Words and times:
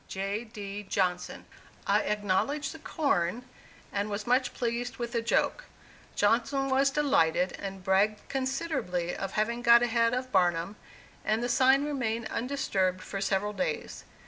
J. 0.07 0.45
D. 0.45 0.81
JOHNSON." 0.81 1.45
I 1.85 1.99
"acknowledged 2.01 2.71
the 2.73 2.79
corn," 2.79 3.43
and 3.93 4.09
was 4.09 4.25
much 4.25 4.51
pleased 4.55 4.97
with 4.97 5.11
the 5.11 5.21
joke. 5.21 5.65
Johnson 6.15 6.69
was 6.69 6.89
delighted, 6.89 7.55
and 7.59 7.83
bragged 7.83 8.27
considerably 8.27 9.15
of 9.15 9.33
having 9.33 9.61
got 9.61 9.83
ahead 9.83 10.15
of 10.15 10.31
Barnum, 10.31 10.75
and 11.23 11.43
the 11.43 11.49
sign 11.49 11.85
remained 11.85 12.27
undisturbed 12.29 13.01
for 13.03 13.21
several 13.21 13.53
days. 13.53 14.03